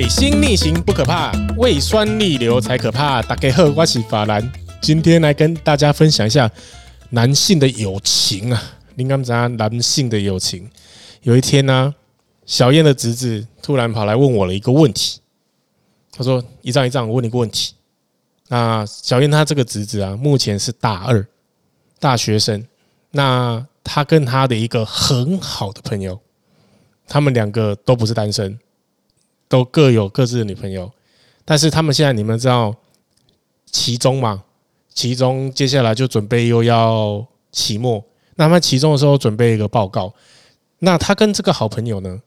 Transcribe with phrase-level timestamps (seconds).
[0.00, 3.20] 水星逆行不可怕，胃酸逆流才可怕。
[3.20, 4.50] 大家好，我是法兰，
[4.80, 6.50] 今天来跟大家分享一下
[7.10, 8.62] 男性的友情啊。
[8.94, 10.66] 你敢知道男性的友情？
[11.20, 11.94] 有一天呢、
[12.46, 15.20] 小燕的侄子突然跑来问我了一个问题。
[16.10, 17.74] 他说：“一丈一丈，我问你个问题。
[18.48, 21.28] 那小燕她这个侄子啊，目前是大二
[21.98, 22.66] 大学生。
[23.10, 26.18] 那他跟他的一个很好的朋友，
[27.06, 28.58] 他们两个都不是单身。”
[29.50, 30.90] 都各有各自的女朋友，
[31.44, 32.74] 但是他们现在你们知道
[33.66, 34.44] 期中嘛？
[34.94, 38.02] 期中接下来就准备又要期末，
[38.36, 40.14] 那他们期中的时候准备一个报告。
[40.78, 42.20] 那他跟这个好朋友呢，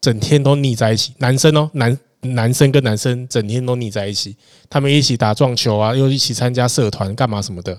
[0.00, 1.12] 整天都腻在一起。
[1.18, 4.36] 男生哦，男男生跟男生整天都腻在一起，
[4.68, 7.76] 他们一起打撞球啊，又一起参加社团干嘛什么的。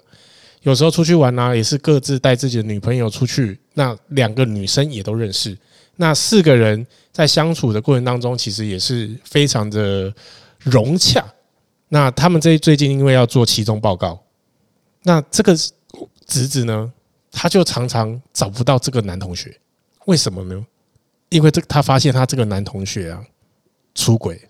[0.64, 3.58] 有时候出去玩呢，也是各自带自己的女朋友出去。
[3.76, 5.58] 那两个女生也都认识。
[6.02, 10.12] 那四个人在相处的过程当中，其实也是非常的
[10.58, 11.24] 融洽。
[11.90, 14.20] 那他们这最近因为要做期中报告，
[15.04, 15.56] 那这个
[16.26, 16.92] 侄子呢，
[17.32, 19.56] 他就常常找不到这个男同学，
[20.06, 20.66] 为什么呢？
[21.30, 23.24] 因为这他发现他这个男同学啊
[23.94, 24.42] 出轨，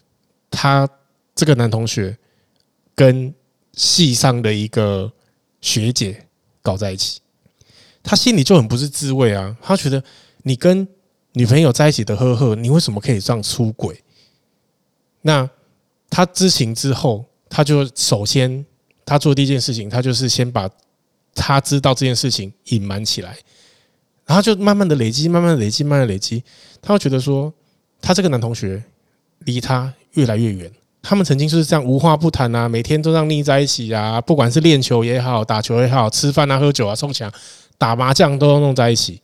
[0.50, 0.88] 他
[1.36, 2.18] 这个男同学
[2.96, 3.34] 跟
[3.74, 5.12] 系上的一个
[5.60, 6.26] 学姐
[6.62, 7.20] 搞在一起，
[8.02, 10.02] 他心里就很不是滋味啊，他觉得
[10.44, 10.88] 你跟
[11.34, 14.04] 女朋友在一起的呵呵，你为什么可以这样出轨？
[15.22, 15.50] 那
[16.10, 18.66] 他知情之后，他就首先
[19.06, 20.70] 他做第一件事情，他就是先把
[21.34, 23.38] 他知道这件事情隐瞒起来，
[24.26, 26.44] 然后就慢慢的累积，慢慢的累积，慢慢的累积，
[26.82, 27.54] 他会觉得说，
[28.02, 28.84] 他这个男同学
[29.40, 30.72] 离他越来越远。
[31.04, 37.32] 他们曾经就是这样无话不谈啊，每天都这样腻在一起啊，不管是练球也好，打球也好，吃饭啊、喝酒啊、送钱、
[37.78, 39.22] 打麻将都弄在一起。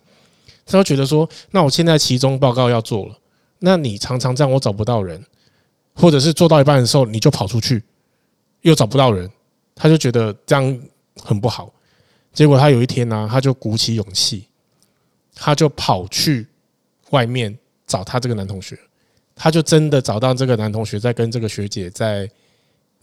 [0.70, 3.18] 他就觉得说，那我现在期中报告要做了，
[3.60, 5.24] 那你常常这样，我找不到人，
[5.96, 7.82] 或者是做到一半的时候你就跑出去，
[8.62, 9.32] 又找不到人，
[9.74, 10.80] 他就觉得这样
[11.24, 11.74] 很不好。
[12.34, 14.46] 结果他有一天呢，他就鼓起勇气，
[15.34, 16.46] 他就跑去
[17.12, 17.58] 外面
[17.88, 18.78] 找他这个男同学，
[19.34, 22.30] 他就真的找到这个男同学在跟这个学姐在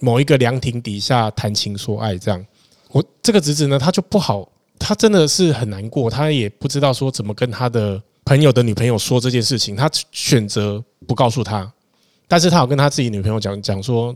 [0.00, 2.46] 某一个凉亭底下谈情说爱，这样。
[2.90, 4.46] 我这个侄子呢，他就不好。
[4.78, 11.72] 他真的是很难过，他也不知道说怎么跟他的朋友的女朋友说这件事情，他选择不告诉他，
[12.26, 14.14] 但是他有跟他自己女朋友讲讲说，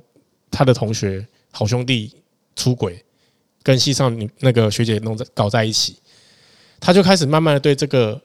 [0.50, 2.12] 他的同学好兄弟
[2.56, 3.02] 出轨，
[3.62, 5.96] 跟系上女那个学姐弄在搞在一起，
[6.80, 8.20] 他就开始慢慢的对这个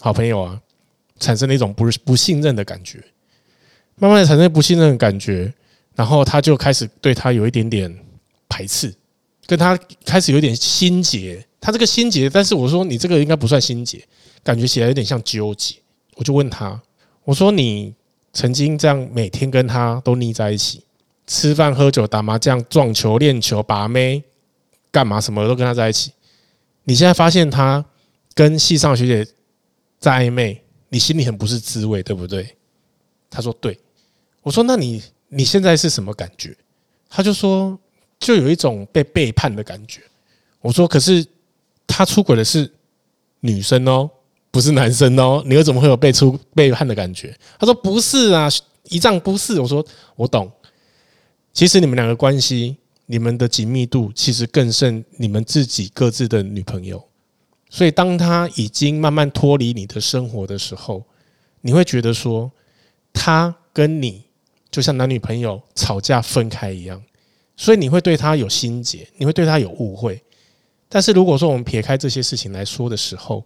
[0.00, 0.60] 好朋友啊
[1.20, 2.98] 产生了一种不不信任的感觉，
[3.96, 5.52] 慢慢的产生不信任的感觉，
[5.94, 7.94] 然后他就开始对他有一点点
[8.48, 8.92] 排斥，
[9.46, 11.46] 跟他开始有点心结。
[11.64, 14.06] 他这个心结，但是我说你这个应该不算心结，
[14.42, 15.76] 感觉起来有点像纠结。
[16.14, 16.78] 我就问他，
[17.24, 17.94] 我说你
[18.34, 20.84] 曾经这样每天跟他都腻在一起，
[21.26, 24.22] 吃饭、喝酒、打麻将、撞球、练球、把妹，
[24.90, 26.12] 干嘛什么都跟他在一起。
[26.82, 27.82] 你现在发现他
[28.34, 29.26] 跟系上学姐
[29.98, 32.54] 在暧昧，你心里很不是滋味，对不对？
[33.30, 33.80] 他说对。
[34.42, 36.54] 我说那你你现在是什么感觉？
[37.08, 37.78] 他就说
[38.18, 40.02] 就有一种被背叛的感觉。
[40.60, 41.24] 我说可是。
[41.86, 42.70] 他出轨的是
[43.40, 44.10] 女生哦，
[44.50, 47.36] 不是男生哦，你又怎么会有被出背叛的感觉？
[47.58, 48.48] 他说不是啊，
[48.88, 49.60] 一丈不是。
[49.60, 49.84] 我说
[50.16, 50.50] 我懂，
[51.52, 57.02] 其实你们两个关系，你们的紧密度其实更胜你们自己各自的女朋友。
[57.68, 61.04] 所以当他已经慢慢脱离你的生活的时候，
[61.60, 62.50] 你会觉得说
[63.12, 64.24] 他跟你
[64.70, 67.02] 就像男女朋友吵架分开一样，
[67.56, 70.22] 所以你会对他有心结，你会对他有误会。
[70.88, 73.44] 但是如果说我们撇开这些事情来说的时候，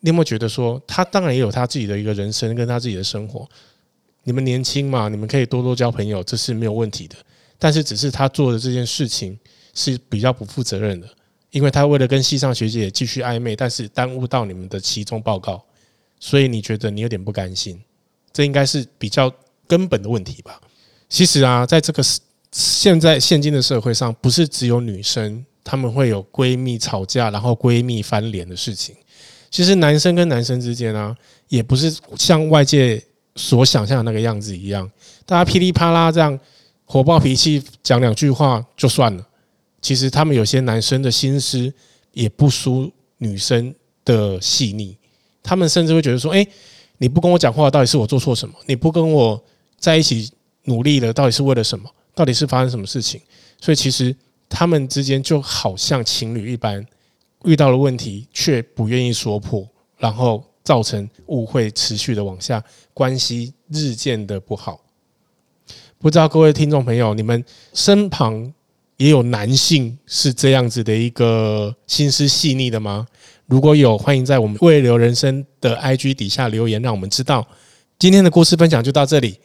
[0.00, 3.48] 你有没有觉得说他当然也有他自己的一个人生跟他自己的生活？
[4.24, 7.16] 你们年轻嘛，你们可以多多交朋友，这是没有问题的。
[7.58, 9.38] 但是只是他做的这件事情
[9.74, 11.08] 是比较不负责任的，
[11.50, 15.64] 因为他为了跟系上学姐继续暧昧，但是耽误到你们的期中报告，
[16.18, 17.80] 所以你觉得你有点不甘心，
[18.32, 19.32] 这应该是比较
[19.66, 20.60] 根本的问题吧？
[21.08, 22.02] 其实啊，在这个
[22.50, 25.44] 现在现今的社会上，不是只有女生。
[25.64, 28.94] 他们会有闺蜜吵架，然后闺蜜翻脸的事情。
[29.50, 31.14] 其实男生跟男生之间啊，
[31.48, 33.02] 也不是像外界
[33.36, 34.90] 所想象的那个样子一样，
[35.26, 36.38] 大家噼里啪啦这样
[36.86, 39.26] 火爆脾气讲两句话就算了。
[39.82, 41.72] 其实他们有些男生的心思
[42.12, 43.74] 也不输女生
[44.04, 44.96] 的细腻，
[45.42, 46.46] 他们甚至会觉得说：“哎，
[46.96, 48.54] 你不跟我讲话，到底是我做错什么？
[48.66, 49.42] 你不跟我
[49.78, 50.30] 在一起
[50.64, 51.90] 努力了，到底是为了什么？
[52.14, 53.20] 到底是发生什么事情？”
[53.60, 54.16] 所以其实。
[54.52, 56.86] 他们之间就好像情侣一般，
[57.44, 59.66] 遇到了问题却不愿意说破，
[59.96, 62.62] 然后造成误会，持续的往下，
[62.92, 64.78] 关系日渐的不好。
[65.98, 68.52] 不知道各位听众朋友，你们身旁
[68.98, 73.06] 也有男性是这样子的一个心思细腻的吗？
[73.46, 77.46] 如果有，欢迎在我们未留人生的 IG 底下留言，让我们知道。
[77.98, 79.38] 今天的故事分享就到这里。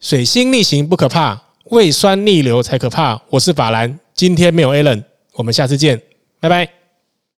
[0.00, 3.20] 水星逆行不可怕，胃酸逆流才可怕。
[3.30, 5.02] 我是法兰，今天没有 Alan，
[5.34, 6.00] 我们下次见，
[6.38, 6.83] 拜拜。